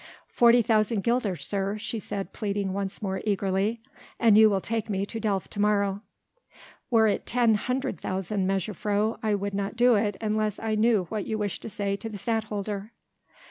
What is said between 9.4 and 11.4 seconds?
not do it unless I knew what you